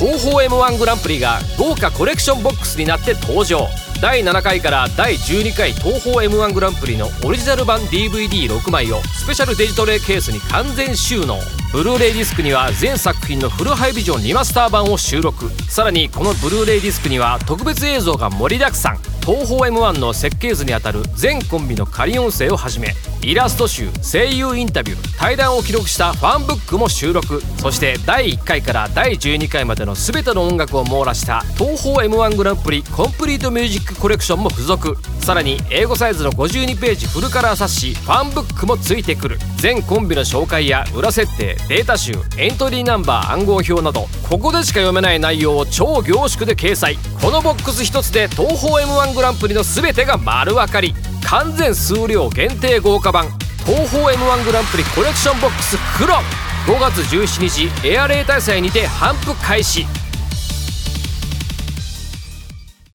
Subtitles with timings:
[0.00, 3.68] 宝 m 1グランプリが豪華コレクションボックスになって登場。
[4.00, 11.36] 第7回から第12回東宝 m 1グランプリのオリジナル版 DVD6 枚をスペシャルデジトレケースに完全収納。
[11.74, 15.50] ブルーレイディスクには全作品のフルハイビジョンリマスター版を収録。
[15.68, 18.98] さらにこのブルーレイディスクには特別映像が盛りだくさん。
[19.20, 27.42] 東宝 m 1の設計図にあたる全コンビの仮音声をはじめイラスト集声優インタビュー対談を記録したファンブックも収録。
[27.58, 34.96] そして第1回から第12回までの全ての音楽を網羅した東宝 m 1グランプリコンプリートミュージックコレクションも付属。
[35.18, 39.38] さらに A5サイズの52ページフルカラー冊子ファンブックもついてくる。
[39.58, 46.96] 全コンビの紹介や裏設定データ集エントリーナンバー暗号表などここでしか読めない内容を超凝縮で掲載。
[47.20, 50.94] このボックス一つで東宝 m 1グランプリの全てが丸分かり。
[51.28, 53.26] 完全数量限定豪華版
[53.64, 56.14] 東宝 m 1グランプリコレクションボックス黒。
[56.66, 59.86] 5月17日エアレー大祭にて反復開始。